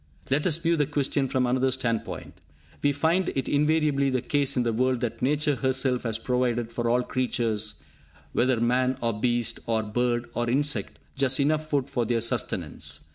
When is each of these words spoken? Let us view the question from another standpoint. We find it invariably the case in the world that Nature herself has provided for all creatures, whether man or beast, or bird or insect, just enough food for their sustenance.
Let 0.31 0.47
us 0.47 0.57
view 0.57 0.77
the 0.77 0.87
question 0.87 1.27
from 1.27 1.45
another 1.45 1.69
standpoint. 1.69 2.41
We 2.81 2.91
find 2.91 3.29
it 3.35 3.47
invariably 3.47 4.09
the 4.09 4.23
case 4.23 4.57
in 4.57 4.63
the 4.63 4.73
world 4.73 4.99
that 5.01 5.21
Nature 5.21 5.57
herself 5.57 6.01
has 6.05 6.17
provided 6.17 6.71
for 6.71 6.89
all 6.89 7.03
creatures, 7.03 7.83
whether 8.33 8.59
man 8.59 8.97
or 9.01 9.13
beast, 9.19 9.59
or 9.67 9.83
bird 9.83 10.25
or 10.33 10.49
insect, 10.49 10.97
just 11.15 11.39
enough 11.39 11.69
food 11.69 11.87
for 11.87 12.05
their 12.07 12.21
sustenance. 12.21 13.09